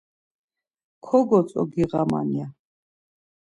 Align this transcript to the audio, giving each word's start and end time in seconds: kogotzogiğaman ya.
kogotzogiğaman 1.05 2.27
ya. 2.37 2.47